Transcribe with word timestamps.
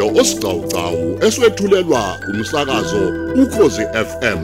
umdlalo 0.00 0.06
osiqhawqhawo 0.20 1.26
eswetshulelwa 1.26 2.02
umsakazo 2.30 3.02
ukhozi 3.42 3.82
FM 4.08 4.40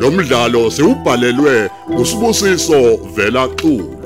lo 0.00 0.10
mdlalo 0.10 0.70
siubhalelwe 0.70 1.70
usibusiso 2.00 2.96
vela 3.14 3.48
xulu 3.48 3.99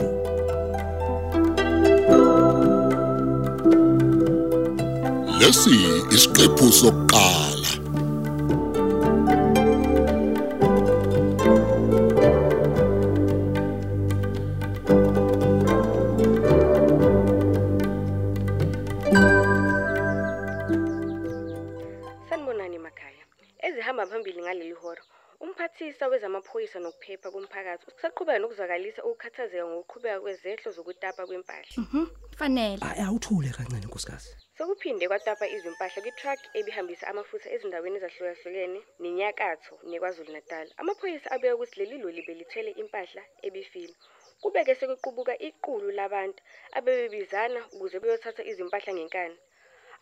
ngaleli 24.44 24.76
hora. 24.82 25.02
Umphathisa 25.44 26.08
wezamaphoyisa 26.10 26.78
nokuphepha 26.80 27.28
komphakathi 27.34 27.84
usaqhubeka 27.90 28.38
nokuzwakalisa 28.40 29.00
ukukhathazeka 29.08 29.66
ngokuqhubeka 29.70 30.18
kwezehlo 30.24 30.68
zokutapa 30.76 31.22
kwempahla. 31.28 31.74
Mhm, 31.82 32.06
fanele. 32.38 32.80
Hayi 32.86 33.00
awuthule 33.06 33.50
kancane 33.56 33.86
nkosikazi. 33.86 34.30
Sekuphinde 34.56 35.04
kwatapa 35.10 35.46
izimpahla 35.54 35.98
kwi-truck 36.04 36.40
ebihambisa 36.58 37.04
amafutha 37.10 37.48
ezindaweni 37.54 37.96
ezahlukahlukene 37.98 38.80
nenyakatho 39.02 39.74
neKwaZulu 39.88 40.30
Natal. 40.32 40.66
Amaphoyisa 40.80 41.28
abeka 41.34 41.54
ukuthi 41.56 41.76
leli 41.80 41.96
loli 42.02 42.22
belithwele 42.26 42.70
impahla 42.82 43.22
ebifile. 43.46 43.94
Kubeke 44.42 44.72
sekuqubuka 44.78 45.34
iqulu 45.48 45.88
labantu 45.98 46.40
abebebizana 46.78 47.60
ukuze 47.74 47.96
beyothatha 48.02 48.42
izimpahla 48.50 48.90
ngenkani. 48.94 49.36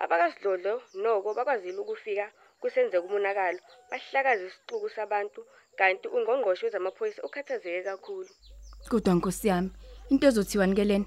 Abakasidlodlo 0.03 0.75
noko 1.03 1.29
bakwazile 1.37 1.79
ukufika 1.83 2.27
kusenzeka 2.63 3.07
umonakalo 3.07 3.59
bahlakaza 3.91 4.45
isixuku 4.47 4.89
sabantu 4.97 5.41
kanti 5.79 6.07
ungqongqoshe 6.09 6.67
wezamaphoyisa 6.67 7.23
ukhathazeke 7.27 7.83
kakhulu. 7.83 8.31
Kodwa 8.89 9.15
nkosi 9.15 9.49
yami, 9.49 9.71
into 10.11 10.27
ezothiwa 10.27 10.67
nikelena. 10.67 11.05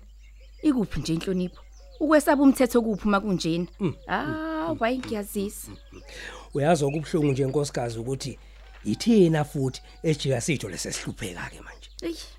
Ikuphi 0.67 0.99
nje 0.99 1.13
inhlonipho? 1.13 1.61
Ukwesaba 1.99 2.43
umthetho 2.43 2.81
kuphi 2.81 3.07
uma 3.07 3.19
kunjena? 3.19 3.67
Ah, 4.07 4.75
wayi 4.79 4.97
ngiyazisa. 4.99 5.71
Uyazi 6.53 6.85
okubhlungu 6.85 7.31
nje 7.31 7.45
nkosikazi 7.45 7.99
ukuthi 7.99 8.39
yithina 8.83 9.43
futhi 9.43 9.81
ejika 10.03 10.41
sitho 10.41 10.69
lesesihlupheka 10.69 11.49
ke 11.51 11.61
manje. 11.61 11.89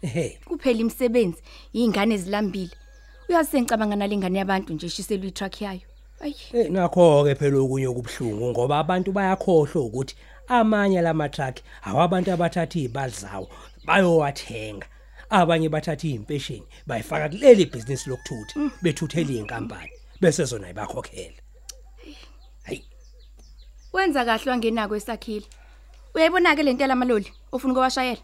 Ehe, 0.03 0.41
kuphela 0.45 0.81
imisebenzi, 0.81 1.43
ingane 1.73 2.15
ezilambile. 2.15 2.77
Uyazi 3.29 3.51
sengicabanga 3.51 3.97
nalengane 3.97 4.39
yabantu 4.39 4.73
nje 4.73 4.87
eshiselwe 4.87 5.29
itruck 5.29 5.61
yayo. 5.61 5.87
Ayi, 6.21 6.35
eh 6.53 6.69
nakho 6.71 7.25
ke 7.25 7.35
phela 7.35 7.59
okunye 7.61 7.87
okubhlungu 7.89 8.51
ngoba 8.51 8.79
abantu 8.79 9.13
bayakhohlwa 9.13 9.85
ukuthi 9.85 10.15
amanye 10.49 11.03
lama 11.03 11.29
truck 11.29 11.57
awabantu 11.85 12.33
abathatha 12.33 12.79
izibali 12.79 13.13
zawo 13.13 13.49
bayowathenga. 13.87 14.87
Abanye 15.31 15.69
bathatha 15.69 16.09
impesheni 16.09 16.67
bayifaka 16.87 17.29
kuleli 17.29 17.67
business 17.67 18.07
lokuthutha 18.07 18.55
bethuthela 18.83 19.33
inkampani 19.33 19.91
bese 20.21 20.45
zona 20.45 20.71
ibakhokhela. 20.71 21.41
Hayi, 22.65 22.85
wenza 23.93 24.25
kahle 24.25 24.51
wangenako 24.51 24.97
esakhile. 24.97 25.47
Uyayibona 26.15 26.57
ke 26.57 26.63
lento 26.63 26.85
yamaloli 26.85 27.29
ofuna 27.53 27.73
ukowashayela? 27.73 28.23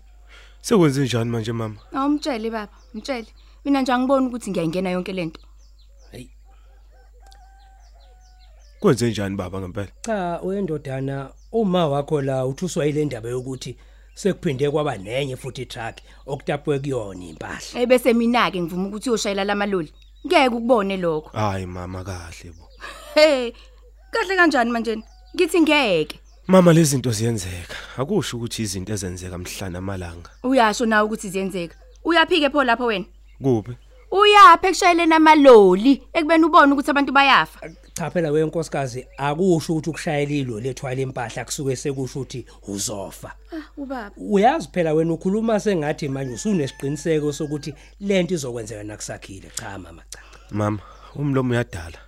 Sekwenze 0.62 1.02
njani 1.04 1.30
manje 1.30 1.52
mama? 1.52 1.76
Awumtshele 1.92 2.50
baba, 2.50 2.72
mtshele. 2.94 3.26
Mina 3.64 3.82
nje 3.82 3.92
angiboni 3.92 4.26
ukuthi 4.26 4.50
ngiyayingena 4.50 4.90
yonke 4.90 5.12
lento. 5.12 5.40
hayi. 6.12 6.30
Kwenze 8.82 9.10
njani 9.10 9.36
baba 9.36 9.60
ngempela? 9.60 9.88
Cha, 10.00 10.40
uyendodana 10.42 11.30
uma 11.52 11.88
wakho 11.88 12.22
la 12.22 12.46
uthuswa 12.46 12.86
ile 12.86 13.04
ndaba 13.04 13.28
yokuthi 13.28 13.76
sekuphinde 14.14 14.70
kwaba 14.70 14.96
nenye 14.96 15.36
futhi 15.36 15.66
truck 15.66 15.96
okutapwe 16.26 16.78
kuyona 16.78 17.24
impahla. 17.24 17.80
Ebese 17.80 18.12
mina 18.12 18.50
ke 18.50 18.60
ngivuma 18.60 18.88
ukuthi 18.88 19.10
uyoshayela 19.10 19.44
lamaloli. 19.44 19.92
Ngeke 20.26 20.48
ukubone 20.48 20.96
lokho. 20.96 21.30
Hayi 21.32 21.66
mama 21.66 22.04
kahle 22.04 22.50
bo. 22.58 22.68
Hey, 23.14 23.52
kahle 24.10 24.36
kanjani 24.36 24.70
manje? 24.70 24.98
Ngithi 25.34 25.60
ngeke. 25.60 26.20
Mama 26.46 26.72
lezi 26.72 26.90
zinto 26.90 27.10
ziyenzeka. 27.10 27.76
Akusho 27.96 28.36
ukuthi 28.36 28.62
izinto 28.62 28.92
ezenzeka 28.92 29.38
mhlana 29.38 29.78
amalanga. 29.78 30.30
Uyasho 30.42 30.86
nawe 30.86 31.06
ukuthi 31.06 31.28
ziyenzeka. 31.28 31.76
Uyaphike 32.04 32.50
pho 32.50 32.64
lapho 32.64 32.86
wena. 32.86 33.04
Kuphi? 33.42 33.72
Uyaphi 34.10 34.66
ekushayeleni 34.66 35.14
amaloli 35.14 36.02
ekubeni 36.12 36.44
ubone 36.44 36.72
ukuthi 36.72 36.90
abantu 36.90 37.12
bayafa. 37.12 37.70
Cha 37.94 38.10
phela 38.10 38.30
wenkosikazi 38.30 39.06
akusho 39.16 39.72
ukuthi 39.72 39.90
ukushayela 39.90 40.32
ilo 40.32 40.60
lethwala 40.60 41.00
impahla 41.00 41.44
kusuke 41.44 41.76
sekusho 41.76 42.20
ukuthi 42.20 42.46
uzofa. 42.68 43.32
Ah, 43.52 43.62
ubaba. 43.76 44.10
Uyazi 44.16 44.68
phela 44.72 44.94
wena 44.94 45.12
ukhuluma 45.12 45.60
sengathi 45.60 46.08
manje 46.08 46.34
usunesiqiniseko 46.34 47.32
sokuthi 47.32 47.74
lento 48.00 48.34
izokwenzeka 48.34 48.84
nakusakhile. 48.84 49.50
Cha 49.54 49.78
mama 49.78 50.02
cha. 50.08 50.18
Mama, 50.50 50.78
umlomo 51.14 51.52
uyadala. 51.52 51.98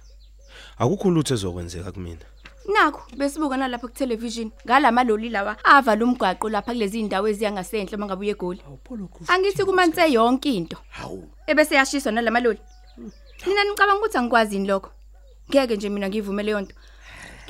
Akukho 0.79 1.11
lutho 1.11 1.35
ezokwenzeka 1.35 1.93
kumina. 1.93 2.25
Nakho 2.73 3.03
besibuka 3.17 3.57
nalapha 3.57 3.89
ku 3.89 3.95
television 3.95 4.51
ngalamaloli 4.65 5.29
lawa 5.29 5.57
avala 5.65 6.05
umgwaqo 6.05 6.49
lapha 6.49 6.73
kulezi 6.73 7.01
indawo 7.01 7.29
eziyangasenhle 7.29 7.97
mangabuye 7.97 8.31
egoli. 8.31 8.61
Awupholo 8.67 9.09
Krusi. 9.13 9.33
Angithi 9.33 9.65
kumanse 9.65 10.13
yonke 10.13 10.49
into. 10.55 10.77
Hawu. 10.91 11.29
Ebese 11.47 11.75
yashiswa 11.75 12.13
nalamaloli. 12.13 12.59
Mina 13.47 13.65
nicabanga 13.65 14.01
ukuthi 14.01 14.19
angikwazi 14.19 14.57
ini 14.57 14.69
lokho. 14.69 14.91
Ngeke 15.51 15.77
nje 15.77 15.89
mina 15.89 16.09
ngivume 16.09 16.43
leyo 16.43 16.61
nto. 16.61 16.75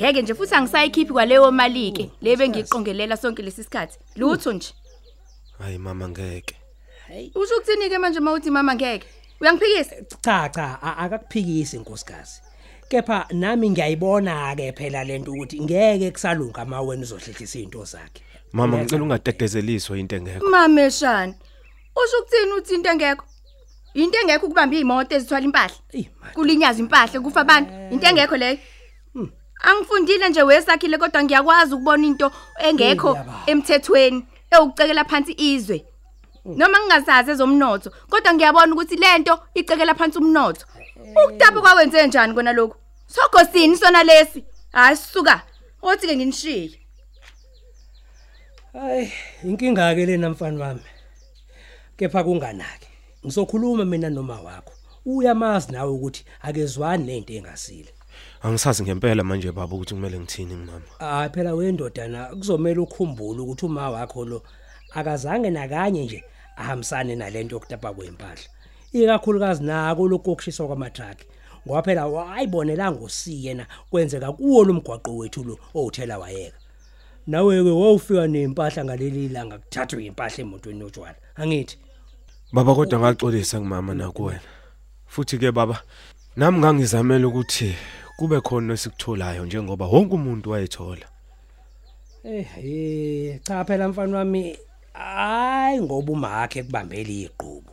Ngeke 0.00 0.22
nje 0.22 0.34
futhi 0.34 0.54
angisayikhiphi 0.54 1.12
kwaleyo 1.12 1.50
mali 1.52 1.92
ke 1.92 2.10
lebe 2.22 2.48
ngiqongelela 2.48 3.16
sonke 3.16 3.42
lesi 3.42 3.64
sikhathi. 3.64 3.98
Lutho 4.16 4.52
nje. 4.52 4.74
Hayi 5.58 5.78
mama 5.78 6.08
ngeke. 6.08 6.56
Usho 7.34 7.56
ukuthini 7.56 7.88
ke 7.90 7.98
manje 7.98 8.20
mawuthi 8.20 8.50
mama 8.50 8.74
ngeke? 8.74 9.06
Uyangiphikisa? 9.40 9.96
Cha 10.22 10.48
cha 10.48 10.78
a- 10.82 10.96
akakuphikisi 10.96 11.76
inkosikazi. 11.76 12.40
Kepha 12.88 13.26
nami 13.32 13.70
ngiyayibona 13.70 14.56
ke 14.56 14.72
phela 14.72 15.04
lento 15.04 15.32
ukuthi 15.32 15.60
ngeke 15.60 16.10
kusalunga 16.10 16.62
ama 16.62 16.80
wena 16.80 17.02
uzohlehlisa 17.02 17.42
izinto 17.58 17.84
zakhe. 17.84 18.22
Mama 18.52 18.78
ngicela 18.78 19.02
ungatetezeliswa 19.02 19.98
into 19.98 20.16
engekho. 20.16 20.46
Mameshana. 20.50 21.34
Usho 21.96 22.18
ukuthini 22.20 22.52
uthi 22.52 22.74
into 22.74 22.90
engekho? 22.90 23.24
Into 23.94 24.18
engekho 24.18 24.46
ukubamba 24.46 24.76
imoto 24.76 25.14
ezithwala 25.14 25.44
impahla. 25.44 25.76
Kulinyaza 26.34 26.80
impahla 26.80 27.20
kufa 27.20 27.40
abantu. 27.40 27.70
Into 27.92 28.06
engekho 28.06 28.36
leyo. 28.36 28.58
Angifundile 29.60 30.28
nje 30.28 30.42
wesakhile 30.42 30.98
kodwa 30.98 31.24
ngiyakwazi 31.24 31.74
ukubona 31.74 32.06
into 32.06 32.30
engekho 32.58 33.18
emthethweni 33.46 34.26
ewucekela 34.50 35.04
phansi 35.04 35.32
izwe. 35.38 35.84
Noma 36.44 36.78
ngingazazi 36.78 37.30
ezomnotho 37.30 37.90
kodwa 38.10 38.34
ngiyabona 38.34 38.72
ukuthi 38.72 38.96
lento 38.96 39.38
icekela 39.54 39.94
phansi 39.94 40.18
umnotho. 40.18 40.66
Ukutapha 41.24 41.60
kwawenze 41.60 42.06
njani 42.06 42.34
kona 42.34 42.52
lokho? 42.52 42.76
Sogosini 43.06 43.76
sona 43.76 44.02
lesi. 44.02 44.44
Hayi 44.72 44.96
suka. 44.96 45.42
Othi 45.82 46.06
ke 46.06 46.16
nginishiye. 46.16 46.80
Hayi, 48.72 49.12
inkinga 49.44 49.94
ke 49.94 50.06
lena 50.06 50.30
mfana 50.30 50.64
wami. 50.64 50.82
Kepha 51.96 52.24
kunganaki. 52.24 52.83
Ngizokhuluma 53.24 53.84
mina 53.84 54.10
noma 54.10 54.40
wakho. 54.40 54.72
Uyamazi 55.06 55.72
nawe 55.72 55.90
ukuthi 55.90 56.24
akezwani 56.42 57.04
nento 57.04 57.32
engasile. 57.32 57.88
Angisazi 58.42 58.82
ngempela 58.82 59.24
manje 59.24 59.52
baba 59.52 59.76
ukuthi 59.76 59.94
kumele 59.94 60.18
ngithini 60.18 60.54
mama. 60.54 60.82
Ah 61.00 61.28
phela 61.28 61.54
wendodana 61.54 62.24
kuzomela 62.26 62.80
ukukhumbula 62.82 63.42
ukuthi 63.42 63.66
uma 63.66 63.90
wakho 63.90 64.24
lo 64.24 64.42
akazange 64.94 65.50
nakanye 65.50 66.04
nje 66.04 66.24
ahambisane 66.56 67.16
nalento 67.16 67.54
yokutapa 67.54 67.92
kwempahla. 67.94 68.44
Ikakhulukazi 68.92 69.62
nako 69.64 70.08
lokho 70.08 70.34
kushiswa 70.34 70.66
kwamatruck. 70.66 71.18
Ngoba 71.66 71.82
phela 71.82 72.06
wayibonela 72.06 72.92
ngosiye 72.92 73.42
yena 73.42 73.66
kwenzeka 73.90 74.32
kuwo 74.32 74.64
lomgwaqo 74.64 75.16
wethu 75.16 75.44
lo 75.44 75.58
owuthela 75.74 76.18
wayeka. 76.18 76.58
Nawe 77.26 77.62
ke 77.64 77.70
wawufika 77.70 78.26
nempahla 78.26 78.84
ngaleli 78.84 79.28
langa 79.28 79.58
kuthathwe 79.58 80.04
impahla 80.04 80.38
emotweni 80.38 80.80
yotshwala. 80.80 81.16
Angithi 81.36 81.78
Baba 82.54 82.74
kodwa 82.74 83.00
ngaxolisa 83.00 83.58
kumama 83.58 83.94
nakuwena. 83.94 84.40
Futhi 85.06 85.38
ke 85.38 85.50
baba 85.50 85.82
nami 86.36 86.58
ngangizamela 86.58 87.26
ukuthi 87.28 87.74
kube 88.16 88.40
khona 88.40 88.74
esikutholayo 88.74 89.46
njengoba 89.46 89.86
wonke 89.86 90.14
umuntu 90.14 90.50
wayethola. 90.50 91.06
Eh 92.24 92.46
eh 92.58 93.40
cha 93.42 93.64
phela 93.64 93.88
mfana 93.88 94.18
wami 94.18 94.58
hayi 94.92 95.80
ngoba 95.80 96.12
umakhe 96.12 96.62
kubambela 96.62 97.10
iqhubu. 97.10 97.72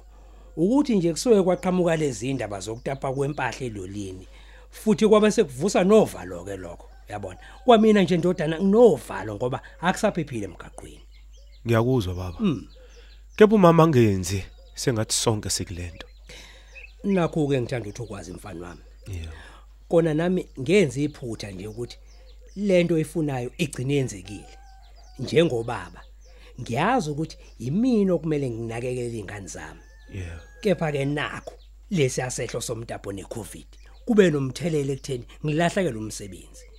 Ukuthi 0.58 0.96
nje 0.96 1.12
kusuke 1.12 1.44
kwaqhamuka 1.44 1.96
lezi 1.96 2.30
indaba 2.30 2.60
zokutapa 2.60 3.14
kwempahla 3.14 3.66
elolini. 3.66 4.28
Futhi 4.72 5.08
kwabe 5.08 5.32
sekuvusa 5.32 5.84
novalo 5.84 6.44
ke 6.44 6.58
lokho. 6.58 6.90
Yabona. 7.10 7.40
Kwamina 7.66 8.02
nje 8.02 8.18
ndodana 8.18 8.58
nginovalo 8.58 9.36
ngoba 9.36 9.62
akusaphephile 9.82 10.46
emgaqweni. 10.46 11.06
ngiyakuzwa 11.66 12.16
baba 12.16 12.40
kepha 13.36 13.56
umama 13.56 13.84
angenzi 13.84 14.44
sengathi 14.76 15.16
sonke 15.16 15.50
sikulento. 15.50 16.08
Nakho 17.04 17.48
ke 17.48 17.62
ngithanda 17.62 17.90
ukuthi 17.90 18.02
ukwazi 18.02 18.34
mfana 18.34 18.68
wami. 18.68 18.82
Yebo 19.08 19.32
kona 19.90 20.14
nami 20.14 20.48
ngenza 20.60 21.02
iphutha 21.02 21.52
nje 21.52 21.68
ukuthi 21.68 21.98
lento 22.56 22.98
efunayo 22.98 23.52
igcine 23.58 23.94
yenzekile. 23.94 24.58
Njengobaba 25.20 26.02
ngiyazi 26.62 27.10
ukuthi 27.10 27.38
yimina 27.60 28.14
okumele 28.14 28.50
nginakekele 28.50 29.08
izingane 29.08 29.48
zami. 29.48 29.82
Yebo 30.14 30.42
kepha 30.62 30.92
ke 30.92 31.06
nakho 31.06 31.54
lesi 31.92 32.22
asehlo 32.22 32.62
somtapo 32.62 33.12
necovid 33.14 33.68
kube 34.06 34.30
nomthelelo 34.32 34.94
ekutheni 34.94 35.26
ngilahlekele 35.46 35.98
umsebenzi. 35.98 36.71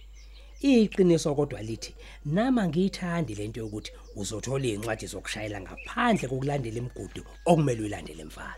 Iqiniso 0.63 1.35
kodwa 1.35 1.63
lithi 1.63 1.95
nama 2.25 2.69
ngiyithandi 2.69 3.35
lento 3.35 3.61
yokuthi 3.61 3.93
uzothola 4.17 4.67
incwadi 4.67 5.07
zokushayela 5.07 5.61
ngaphandle 5.61 6.29
kokulandela 6.29 6.77
imigudu 6.79 7.23
okumele 7.47 7.81
uyilandele 7.81 8.25
mfana. 8.25 8.55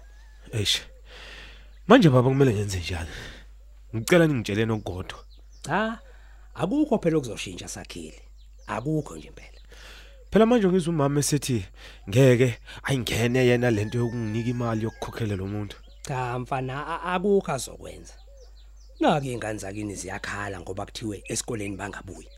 Eish. 0.53 0.81
Manje 1.89 2.09
baba 2.11 2.29
kumele 2.29 2.53
ngenze 2.55 2.79
njani? 2.79 3.11
Ngicela 3.97 4.27
ningitsheleni 4.27 4.73
okugodwa 4.73 5.19
cha 5.63 5.99
akukho 6.55 6.99
phela 6.99 7.17
okuzoshintsha 7.17 7.69
sakhile. 7.69 8.21
Akukho 8.67 9.17
nje 9.17 9.29
impela. 9.29 9.61
Phela 10.31 10.47
manje 10.47 10.69
ngizwa 10.69 10.95
umama 10.95 11.21
esethi 11.21 11.65
ngeke 12.09 12.59
ayingene 12.83 13.47
yena 13.47 13.71
lento 13.71 13.99
yokunginika 13.99 14.51
imali 14.51 14.85
yokukhokhela 14.85 15.37
lo 15.37 15.47
muntu. 15.47 15.77
Cha 16.03 16.39
mfana 16.39 16.87
a- 16.87 17.15
akukho 17.15 17.53
azokwenza. 17.53 18.15
Nake 19.01 19.33
ingane 19.33 19.59
zakini 19.59 19.95
ziyakhala 19.95 20.61
ngoba 20.61 20.85
kuthiwe 20.87 21.23
esikoleni 21.29 21.77
bangabuyi. 21.77 22.29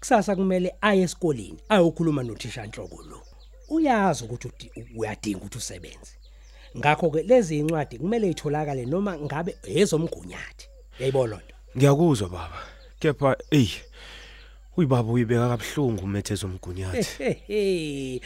Kusasa 0.00 0.36
kumele 0.36 0.74
aye 0.80 1.02
esikoleni 1.02 1.58
ayokhuluma 1.68 2.22
nothisha 2.22 2.64
inhloko 2.64 3.02
lo. 3.02 3.22
Uyazi 3.68 4.24
ukuthi 4.24 4.48
udi- 4.48 4.70
uyadinga 4.96 5.38
ukuthi 5.38 5.58
usebenze. 5.58 6.12
Ngakho 6.76 7.10
ke 7.10 7.22
lezi 7.22 7.58
incwadi 7.58 7.98
kumele 7.98 8.30
itholakale 8.30 8.86
noma 8.86 9.18
ngabe 9.18 9.56
ezomgunyathi. 9.64 10.68
Yayibona 11.00 11.30
lonto 11.30 11.54
ngiyakuzwa 11.76 12.28
baba. 12.28 12.58
Kepha 13.00 13.36
ey 13.50 13.68
uyibaba 14.76 15.12
uyibeka 15.12 15.48
kabhlungu 15.48 16.04
umethe 16.04 16.34
zomgunyathi 16.34 17.22
Hehe. 17.24 18.20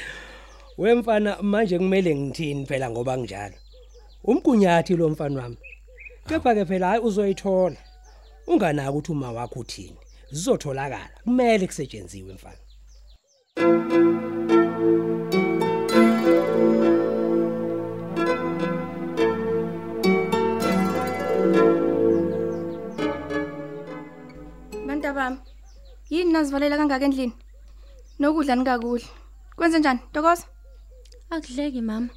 Wemfana 0.79 1.43
manje 1.43 1.79
kumele 1.79 2.15
ngithini 2.17 2.67
phela 2.67 2.91
ngoba 2.91 3.17
kunjalo. 3.17 3.55
Umgunyathi 4.25 4.97
lo 4.97 5.09
mfana 5.09 5.43
wami. 5.43 5.57
Kepha 6.29 6.55
ke 6.55 6.65
phela 6.65 6.89
hayi 6.89 7.01
uzoyithola. 7.03 7.77
Unganaka 8.47 8.91
ukuthi 8.91 9.13
uma 9.13 9.33
wakho 9.33 9.61
uthini. 9.61 9.97
Zizotholakala. 10.31 11.11
Kumele 11.25 11.67
kusetshenziswe 11.67 12.35
mfana. 12.35 12.57
Bantu 24.87 25.15
bami. 25.15 25.39
Yini 26.11 26.33
nazivalela 26.33 26.77
kangaka 26.77 27.05
endlini? 27.05 27.33
Nokudla 28.19 28.55
ningakudli. 28.57 29.07
Kwenze 29.57 29.79
njani? 29.79 30.01
Ntokoza? 30.11 30.45
Akudleki 31.31 31.81
mama. 31.81 32.09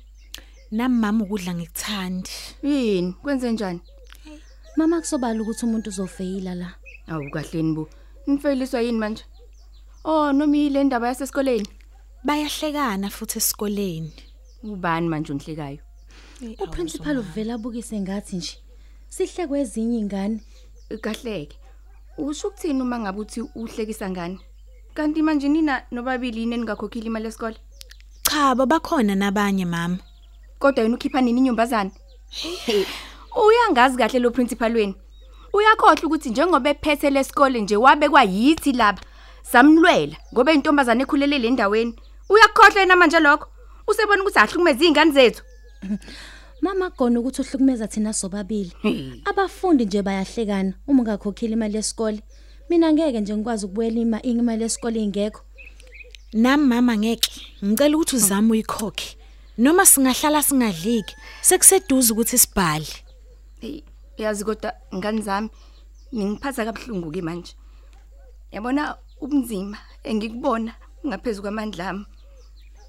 Nami 0.72 0.96
mama 0.96 1.24
ukudla 1.24 1.54
ngikuthandi. 1.56 2.30
Yini? 2.63 3.13
Kwenze 3.13 3.51
njani? 3.51 3.81
Mama 4.75 5.00
kusobala 5.01 5.42
ukuthi 5.42 5.66
umuntu 5.66 5.89
uzofeyila 5.89 6.56
la. 6.56 6.69
Awu 7.07 7.30
kahleni 7.30 7.74
bo. 7.75 7.89
Nifeliswa 8.27 8.81
yini 8.81 8.98
manje? 8.98 9.24
Oh, 10.04 10.31
noma 10.33 10.57
ile 10.57 10.83
ndaba 10.83 11.07
yasesikoleni. 11.07 11.68
Bayahlekana 12.24 13.10
futhi 13.10 13.38
esikoleni. 13.38 14.13
Ubani 14.63 15.07
manje 15.07 15.33
unhlekayo? 15.33 15.80
Uprincipal 16.60 17.18
uvela 17.19 17.54
abukise 17.54 18.00
ngathi 18.00 18.36
nje 18.36 18.57
sihlekwe 19.10 19.62
ezinye 19.62 20.00
ingane. 20.00 20.42
Kahleke. 21.01 21.57
Usho 22.18 22.48
ukuthini 22.48 22.81
uma 22.81 23.00
ngabe 23.00 23.19
uthi 23.19 23.42
uhlekisa 23.42 24.10
ngani? 24.10 24.39
Kanti 24.94 25.22
manje 25.22 25.48
nina 25.48 25.83
nobabili 25.92 26.39
yini 26.39 26.57
ningakhokhile 26.57 27.06
imali 27.07 27.25
yesikole? 27.25 27.57
Cha, 28.24 28.56
babakhona 28.56 29.16
nabanye 29.16 29.66
mama. 29.66 29.98
Kodwa 30.60 30.83
yena 30.83 30.95
ukhipha 30.95 31.22
nini 31.22 31.39
inyumbazana? 31.39 31.92
He, 33.36 33.42
Uyangazi 33.42 33.98
kahle 33.98 34.20
lo 34.20 34.32
principal 34.32 34.74
weni. 34.74 34.96
Uyakhohle 35.54 36.02
ukuthi 36.06 36.30
njengoba 36.30 36.70
ephethe 36.70 37.10
lesikole 37.10 37.62
nje 37.62 37.76
wabekwa 37.76 38.24
yithi 38.24 38.72
lapha. 38.72 39.04
Samlwela 39.44 40.18
ngoba 40.34 40.54
intombazane 40.54 41.04
ekhulele 41.04 41.40
le 41.40 41.50
ndaweni. 41.52 41.96
Uyakhohle 42.30 42.80
yena 42.80 42.96
manje 42.96 43.20
lokho. 43.20 43.48
Usebona 43.88 44.22
ukuthi 44.22 44.40
ahlukumeza 44.40 44.80
izingane 44.80 45.12
zethu. 45.12 45.44
Mama 46.62 46.90
gona 46.90 47.20
ukuthi 47.20 47.42
uhlukumeza 47.42 47.88
thina 47.88 48.14
sobabili. 48.14 48.72
Hey. 48.82 49.22
Abafundi 49.26 49.86
nje 49.86 50.02
bayahlekana 50.02 50.74
uma 50.88 51.02
ungakhokhile 51.02 51.54
imali 51.54 51.76
yesikole. 51.76 52.22
Mina 52.70 52.94
ngeke 52.94 53.20
nje 53.20 53.36
ngikwazi 53.36 53.66
ukubuyela 53.66 54.00
ima 54.00 54.22
imali 54.22 54.64
yesikole 54.64 55.00
ingekho. 55.00 55.42
Nami 56.34 56.66
mama 56.66 56.98
ngeke. 56.98 57.32
Ngicela 57.66 57.98
ukuthi 57.98 58.16
uzame 58.16 58.52
uyikhokhe. 58.52 59.18
Noma 59.58 59.86
singahlala 59.86 60.44
singadliki, 60.44 61.16
sekuseduze 61.42 62.14
ukuthi 62.14 62.38
sibhale. 62.38 63.05
Hey, 63.60 63.84
yazi 64.18 64.44
kodwa 64.46 64.74
ngani 64.96 65.22
zami 65.22 65.50
ningiphatha 66.12 66.66
kabuhlungu 66.66 67.12
ke 67.12 67.22
manje. 67.22 67.54
Yabona 68.52 68.98
ubunzima 69.22 69.78
engikubona 70.04 70.75
ngaphezulu 71.07 71.42
kwamandla 71.42 71.90
ami. 71.90 72.06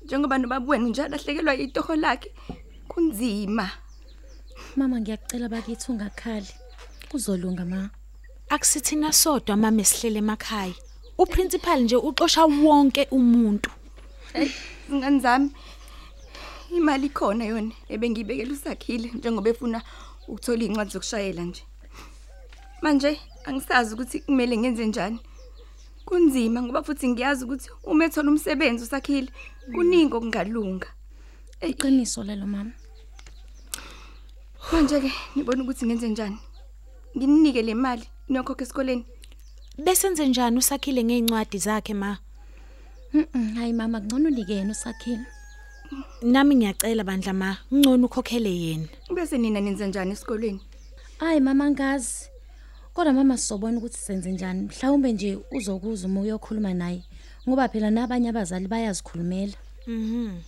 Njengoba 0.05 0.39
nobabuwena 0.39 0.89
njalo 0.89 1.15
ahlekelwa 1.15 1.55
itoho 1.55 1.97
lakhe 1.97 2.35
kunzima. 2.89 3.71
Mama 4.77 5.01
ngiyakucela 5.01 5.49
bakithi 5.49 5.93
ungakhali. 5.93 6.53
Kuzolunga 7.09 7.65
ma. 7.65 7.91
Akusithina 8.49 9.13
sodwa 9.13 9.57
mama 9.57 9.81
esihlele 9.81 10.19
emakhaya. 10.19 10.75
Uprincipal 11.19 11.81
nje 11.83 11.97
uxosha 11.97 12.45
wonke 12.45 13.09
umuntu. 13.11 13.71
Ngani 14.93 15.21
zami 15.21 15.51
imali 16.77 17.09
khona 17.09 17.45
yona 17.45 17.75
ebengiyibekela 17.89 18.53
usakhile 18.53 19.09
njengoba 19.15 19.51
efuna 19.51 19.83
ukuthola 20.29 20.65
incwadi 20.65 20.91
zokushayela 20.91 21.43
nje. 21.43 21.63
Manje 22.83 23.21
angisazi 23.45 23.95
ukuthi 23.95 24.21
kumele 24.21 24.57
ngenze 24.57 24.87
njani. 24.87 25.21
Kunzima 26.05 26.63
ngoba 26.63 26.83
futhi 26.83 27.09
ngiyazi 27.09 27.45
ukuthi 27.45 27.71
uma 27.85 28.05
ethola 28.05 28.31
umsebenzi 28.31 28.85
usakhile 28.85 29.29
kuningi 29.75 30.15
okungalunga. 30.15 30.89
Iqiniso 31.61 32.23
lelo 32.25 32.47
mama. 32.47 32.73
Manje 34.73 35.01
ke 35.01 35.11
ngibona 35.37 35.63
ukuthi 35.63 35.87
ngenze 35.87 36.09
njani. 36.09 36.39
Nginike 37.17 37.63
le 37.63 37.75
mali 37.75 38.07
niyokhokha 38.29 38.63
esikoleni. 38.65 39.05
Besenze 39.85 40.29
njani 40.29 40.59
usakhile 40.59 41.05
ngeincwadi 41.05 41.59
zakhe 41.59 41.95
ma? 41.95 42.19
Mhm, 43.13 43.55
hayi 43.57 43.73
mama 43.73 44.01
ngcono 44.01 44.29
unike 44.29 44.55
yena 44.55 44.73
usakhile. 44.73 45.27
Nami 46.23 46.55
ngiyacela 46.57 47.05
bandla 47.05 47.33
ma, 47.33 47.57
ngcono 47.73 48.07
ukhokhele 48.07 48.51
yena. 48.51 48.89
Bese 49.15 49.39
nina 49.39 49.61
nenza 49.61 49.87
njani 49.87 50.13
esikoleni? 50.13 50.61
Hayi 51.19 51.41
mama 51.41 51.71
ngazi. 51.71 52.29
Kodwa 52.95 53.13
mama 53.13 53.37
sizobona 53.37 53.79
ukuthi 53.79 53.99
senze 53.99 54.33
njani. 54.33 54.63
Mhlawumbe 54.63 55.13
nje 55.13 55.39
uzokuza 55.53 56.07
uma 56.07 56.21
uyokhuluma 56.21 56.75
naye. 56.75 57.03
Ngoba 57.49 57.69
phela 57.69 57.91
nabanye 57.91 58.29
abazali 58.29 58.69
bayazikhulumela. 58.69 59.53
Mhm. 59.87 60.41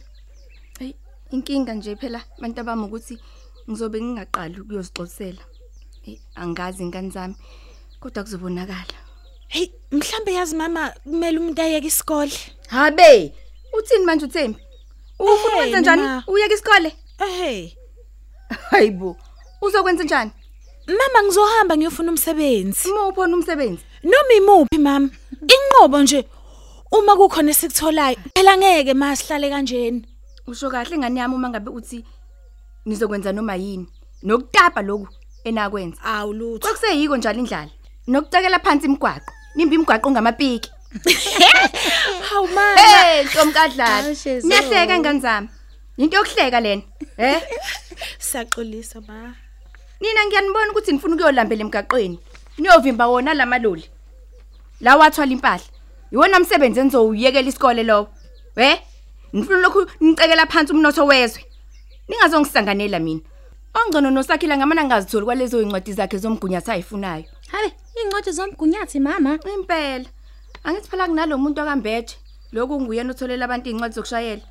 Hey, 0.78 0.94
inkinga 1.30 1.74
nje 1.74 1.96
phela 1.96 2.20
abantu 2.38 2.60
abami 2.60 2.84
ukuthi 2.84 3.18
ngizobe 3.70 4.00
ngingaqali 4.00 4.60
ukuyozixoxela. 4.60 5.42
Hey, 6.02 6.18
angazi 6.34 6.82
ingane 6.82 7.10
zami 7.10 7.34
kodwa 8.00 8.24
kuzobonakala. 8.24 8.96
Hey, 9.48 9.70
mhlambe 9.92 10.32
yazi 10.32 10.56
mama 10.56 10.90
kumele 11.04 11.38
umuntu 11.38 11.62
ayeke 11.62 11.86
isikole. 11.86 12.32
Habe, 12.68 13.34
uthini 13.78 14.04
manje 14.04 14.24
uThembi? 14.24 14.67
Ufuna 15.18 15.36
Ehhe, 15.36 15.56
ukwenza 15.56 15.80
njani? 15.80 16.22
Uyeka 16.26 16.54
isikole? 16.54 16.96
Eh. 17.18 17.72
Hayibo. 18.70 19.16
Uzokwenza 19.62 20.04
njani? 20.04 20.30
Mama 20.86 21.24
ngizohamba 21.26 21.76
ngiyofuna 21.76 22.10
umsebenzi. 22.10 22.88
Uma 22.90 23.06
uphona 23.08 23.36
umsebenzi. 23.36 23.82
Noma 24.02 24.32
imuphi 24.36 24.78
mama? 24.78 25.10
Inqobo 25.54 26.02
nje 26.02 26.24
uma 26.92 27.16
kukhona 27.16 27.50
esikutholayo. 27.50 28.16
Phela 28.34 28.56
ngeke 28.56 28.94
masihlale 28.94 29.50
kanjeni. 29.50 30.06
Usho 30.46 30.70
kahle 30.70 30.98
ngani 30.98 31.18
yami 31.20 31.34
uma 31.34 31.48
ngabe 31.48 31.70
uthi 31.70 32.04
nizokwenza 32.86 33.32
noma 33.32 33.54
yini. 33.56 33.86
Nokutapa 34.22 34.82
lokhu 34.82 35.08
enakwenza. 35.44 36.02
Awu 36.04 36.32
lutho. 36.32 36.68
Kwakuseyiko 36.68 37.16
njalo 37.16 37.38
indlala. 37.38 37.70
Nokucekela 38.06 38.58
phansi 38.58 38.86
imigwaqo. 38.86 39.32
Nimba 39.54 39.74
imigwaqo 39.74 40.10
ngamapiki. 40.10 40.70
Hawu 42.30 42.46
mama. 42.48 42.80
Hey, 42.80 43.24
Ntomkadlala. 43.24 44.02
Hawu, 44.02 44.14
Shezo. 44.14 44.48
Niyahleka 44.48 44.96
ingane 44.96 45.20
zami. 45.20 45.48
Into 45.96 46.16
yokuhleka 46.16 46.60
lena. 46.60 46.82
Eh? 47.16 47.42
Siyaxolisa 48.18 49.00
ba. 49.00 49.34
Nina 50.00 50.26
ngiyanibona 50.26 50.70
ukuthi 50.70 50.92
nifuna 50.92 51.14
ukuyolambela 51.14 51.62
emgaqweni. 51.62 52.18
Niyovimba 52.58 53.06
wona 53.06 53.34
lamaloli. 53.34 53.84
La 54.80 54.96
wathwala 54.96 55.32
impahla. 55.32 55.64
Iwona 56.12 56.38
umsebenzi 56.38 56.80
enizowuyekela 56.80 57.48
isikole 57.48 57.82
lowo. 57.82 58.08
We? 58.56 58.80
Nifuna 59.32 59.58
lokhu 59.58 59.86
nicekela 60.00 60.46
phansi 60.46 60.72
umnotho 60.72 61.06
wezwe. 61.06 61.44
Ningazongisanganela 62.08 62.98
mina. 62.98 63.20
Ongcono 63.74 64.10
nosakhila 64.10 64.56
ngamana 64.56 64.84
ngazitholi 64.84 65.24
kwalezo 65.24 65.62
incwadi 65.62 65.92
zakhe 65.92 66.18
zomgunyathi 66.18 66.70
ayifunayo. 66.70 67.24
Habe, 67.52 67.72
ingcwadi 68.04 68.32
zomgunyathi 68.32 69.00
mama. 69.00 69.38
Impela. 69.54 70.04
Angithi 70.68 70.88
phela 70.90 71.06
kunalomuntu 71.08 71.60
akambethe. 71.60 72.16
Lokhu 72.52 72.80
nguyena 72.80 73.12
utholela 73.12 73.44
abantu 73.44 73.70
incwadi 73.70 73.94
zokushayela. 73.94 74.42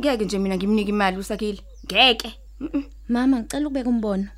Ngeke 0.00 0.24
nje 0.24 0.38
mina 0.38 0.56
ngimnike 0.56 0.90
imali 0.90 1.16
usakhile. 1.16 1.60
Ngeke. 1.84 2.34
Mhm. 2.60 2.82
Mama 3.08 3.38
ngicela 3.38 3.66
ukubeka 3.66 3.88
umbono. 3.88 4.28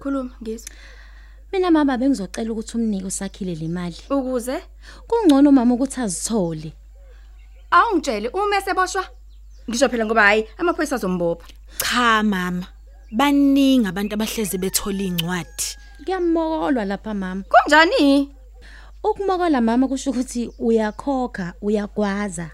Khuluma 0.00 0.30
ngizwe. 0.42 0.68
Mina 1.52 1.70
mama 1.70 1.96
bengizocela 1.96 2.52
ukuthi 2.52 2.76
umnike 2.76 3.06
usakhile 3.06 3.54
le 3.54 3.68
mali. 3.68 3.96
Ukuze 4.10 4.60
Kungcono 5.08 5.52
mama 5.52 5.74
ukuthi 5.74 6.00
azithole. 6.00 6.72
awungitshele 7.70 8.28
uma 8.28 8.56
eseboshwa. 8.56 9.04
Ngisho 9.68 9.88
phela 9.88 10.04
ngoba 10.04 10.22
hayi 10.22 10.44
amaphoyisa 10.58 10.96
azombopha. 10.96 11.46
Cha 11.78 12.22
mama. 12.22 12.66
Baningi 13.10 13.86
abantu 13.88 14.14
abahlezi 14.14 14.58
bethola 14.58 15.02
incwadi. 15.02 15.64
Kuyamokolwa 16.04 16.84
lapha 16.84 17.14
mama. 17.14 17.42
Kunjani? 17.48 18.41
Ukumokola 19.04 19.60
mama 19.60 19.88
kusho 19.88 20.10
ukuthi 20.10 20.50
uyakhokha, 20.58 21.54
uyagwaza. 21.62 22.50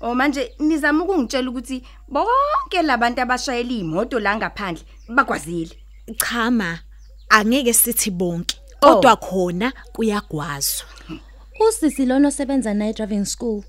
Oh 0.00 0.14
manje 0.14 0.54
nizama 0.58 1.04
ukungitshela 1.04 1.50
ukuthi 1.50 1.82
bonke 2.08 2.82
labantu 2.82 3.20
abashayela 3.20 3.70
imoto 3.70 4.20
la 4.20 4.36
ngaphandle 4.36 4.84
bakwazile. 5.08 5.76
Cha 6.16 6.50
ma. 6.50 6.78
Angeke 7.28 7.72
sithi 7.72 8.10
bonke. 8.10 8.56
Kodwa 8.80 9.16
khona 9.16 9.72
kuyagwazwa. 9.92 10.86
Usisi 11.60 12.06
lona 12.06 12.28
osebenza 12.28 12.74
night 12.74 12.96
driving 12.96 13.24
school 13.24 13.62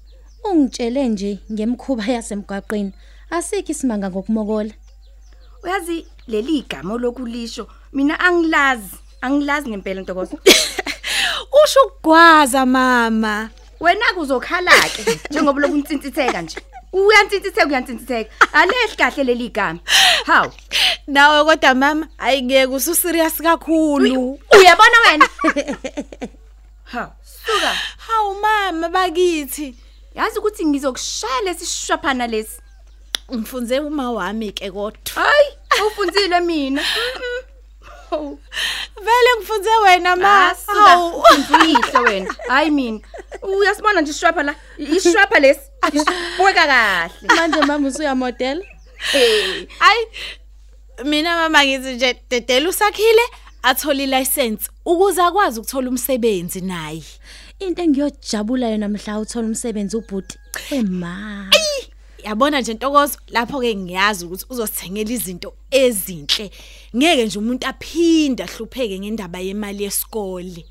ungitshele 0.43 1.07
nje 1.07 1.39
ngemkhuba 1.51 2.05
yasemgwaqeni. 2.05 2.91
Asikho 3.29 3.71
isimanga 3.71 4.09
ngokumokola. 4.09 4.73
Uyazi 5.63 6.05
leli 6.27 6.57
igama 6.57 6.97
lokulisho 6.97 7.67
mina 7.93 8.19
angilazi, 8.19 8.95
angilazi 9.21 9.69
ngempela 9.69 10.01
ntokozo. 10.01 10.37
Usho 11.63 11.80
ukugwaza 11.88 12.65
mama. 12.65 13.50
Wena 13.80 14.13
kuzokhala 14.13 14.72
ke 14.72 15.20
njengoba 15.30 15.62
lokhu 15.62 15.74
untsintitheka 15.74 16.41
nje. 16.41 16.58
Uyantsintitheka 16.94 17.68
uyantsintitheka. 17.68 18.32
Alehli 18.53 18.96
kahle 18.98 19.24
leli 19.24 19.46
igama. 19.46 19.80
Haw. 20.25 20.50
Nawe 21.08 21.44
kodwa 21.46 21.75
mama 21.75 22.08
ayingeke 22.18 22.65
usu 22.65 22.96
serious 22.96 23.34
kakhulu. 23.41 24.39
Uyabona 24.51 24.98
wena? 25.06 25.30
Haw. 26.84 27.08
Suka. 27.46 27.75
Hawu 27.98 28.36
mama 28.41 28.89
bakithi. 28.89 29.75
Yazi 30.15 30.39
ukuthi 30.39 30.65
ngizokushaya 30.65 31.41
lesishaphana 31.41 32.27
lesi. 32.27 32.62
Ngifunze 33.34 33.80
uma 33.80 34.12
wami 34.12 34.51
ke 34.51 34.72
kodwa. 34.72 35.00
Hayi, 35.15 35.48
ufunzile 35.88 36.39
mina. 36.39 36.82
Mhm. 36.82 38.38
Vele 39.01 39.29
ngifunze 39.38 39.70
wena 39.84 40.15
ma. 40.15 40.55
Hawu, 40.67 41.20
ufunzile 41.20 42.00
wena. 42.05 42.36
Hayi 42.48 42.72
mina. 42.72 43.00
Uyasibona 43.41 44.01
nje 44.01 44.12
ishwapha 44.12 44.43
la. 44.43 44.55
Ishwapha 44.77 45.39
lesi. 45.39 45.62
Bweka 46.38 46.65
kahle. 46.67 47.27
Manje 47.36 47.62
mama 47.62 47.88
usuyamodela? 47.88 48.62
Eh. 49.13 49.67
Ay 49.79 50.05
mina 51.05 51.36
mama 51.36 51.65
ngithi 51.65 51.93
nje 51.93 52.22
dedela 52.29 52.70
usakhile 52.70 53.22
athola 53.63 54.03
ilicense 54.03 54.70
ukuze 54.86 55.22
akwazi 55.22 55.60
ukuthola 55.60 55.89
umsebenzi 55.89 56.62
naye. 56.62 57.03
Into 57.60 57.81
engiyojabula 57.81 58.70
yona 58.70 58.89
mhla 58.89 59.20
uthola 59.20 59.48
umsebenzi 59.48 59.98
ubhuti. 59.98 60.38
Ema. 60.72 61.50
Yabona 62.23 62.61
nje 62.61 62.73
Ntokozo 62.73 63.17
lapho 63.27 63.59
ke 63.61 63.75
ngiyazi 63.75 64.25
ukuthi 64.25 64.45
uzosithengela 64.49 65.11
izinto 65.11 65.53
ezinhle. 65.71 66.51
Ngeke 66.95 67.25
nje 67.25 67.39
umuntu 67.39 67.67
aphinda 67.67 68.45
hlupheke 68.45 68.99
ngendaba 68.99 69.39
yemali 69.39 69.83
yesikole. 69.83 70.65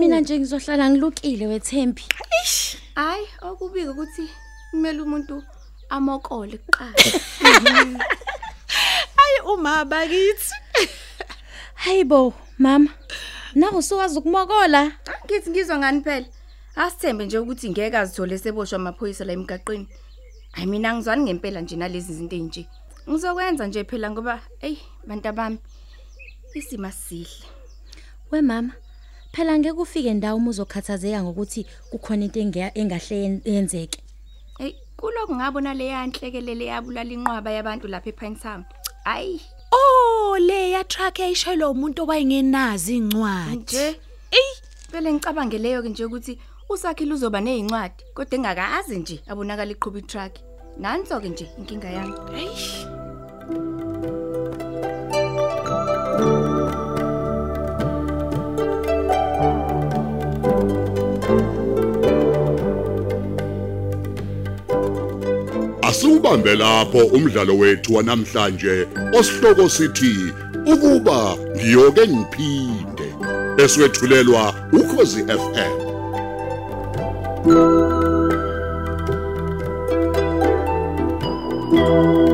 Mina 0.00 0.20
nje 0.20 0.38
ngizohlala 0.38 0.90
ngilukile 0.90 1.46
wethembi. 1.46 2.02
Eish. 2.42 2.76
Hayi, 2.94 3.26
okubika 3.42 3.90
ukuthi 3.90 4.28
kumele 4.70 5.02
umuntu 5.02 5.42
amokole 5.88 6.58
kuqala. 6.58 6.94
Hayi 9.16 9.38
uma 9.52 9.84
bakithi. 9.84 10.54
Hayibo, 11.74 12.34
mama. 12.58 12.90
Nawe 13.54 13.76
usuwazi 13.76 14.18
ukumokola? 14.18 14.92
Ngithi 15.24 15.50
ngizwa 15.50 15.78
ngani 15.78 16.00
phela? 16.00 16.26
Asithembe 16.76 17.26
nje 17.26 17.38
ukuthi 17.38 17.70
ngeke 17.70 17.96
azithole 17.96 18.38
seboshwa 18.38 18.76
amaphoyisa 18.76 19.24
la 19.24 19.32
emgaqweni. 19.32 19.88
Hayi 20.56 20.66
mina 20.66 20.94
ngizwani 20.94 21.22
ngempela 21.22 21.60
nje 21.60 21.76
nalezi 21.76 22.14
zinto 22.14 22.36
enje. 22.36 22.66
Ngizokwenza 23.10 23.66
nje 23.66 23.84
phela 23.84 24.10
ngoba 24.10 24.40
ey 24.60 24.76
bantu 25.06 25.32
bami 25.32 25.58
isima 26.54 26.92
sihle. 26.92 27.44
We 28.30 28.40
mama, 28.40 28.72
phela 29.32 29.58
ngeke 29.58 29.78
ufike 29.80 30.14
ndawo 30.14 30.36
uma 30.36 30.50
uzokhathazeka 30.50 31.22
ngokuthi 31.22 31.66
kukhona 31.90 32.24
into 32.24 32.40
enga- 32.40 32.72
engahle 32.74 33.16
yen- 33.22 33.40
yenzeke. 33.44 34.00
Ey 34.58 34.72
kuloko 34.96 35.34
ngabona 35.36 35.74
le 35.74 35.86
yanhlekelele 35.86 36.64
yabulala 36.66 37.12
inqwaba 37.12 37.50
yabantu 37.50 37.88
lapha 37.88 38.08
ePine 38.10 38.36
Town. 38.36 38.64
Hayi 39.04 39.40
Oh 39.72 40.36
le 40.40 40.70
ya 40.70 40.84
truck 40.84 41.18
eyishayelwa 41.18 41.70
umuntu 41.70 42.02
owayengenazi 42.02 42.96
incwadi. 42.96 43.56
nje 43.56 44.00
ey 44.30 44.50
vele 44.92 45.12
ngicabange 45.12 45.58
leyo 45.58 45.82
ke 45.82 45.88
nje 45.88 46.04
ukuthi 46.04 46.38
usakhile 46.68 47.14
uzoba 47.14 47.40
nezincwadi 47.40 48.04
kodwa 48.14 48.34
engakazi 48.38 48.98
nje 48.98 49.20
abonakala 49.28 49.70
iqhubha 49.70 49.98
itruck. 49.98 50.32
Nanso 50.78 51.20
ke 51.20 51.28
nje 51.28 51.46
inkinga 51.58 51.88
yami. 51.88 52.14
Eish. 52.36 52.86
Asubambe 65.82 66.54
lapho 66.56 66.98
umdlalo 66.98 67.58
wethu 67.58 67.94
wanamhlanje 67.94 68.86
osihloko 69.18 69.68
sithi 69.68 70.14
ukuba 70.72 71.36
ngiyoke 71.56 72.08
ngiphinde 72.08 73.08
eswetshulelwa 73.64 74.54
ukhozi 74.72 75.24
FM 75.24 75.74
Música 81.86 82.25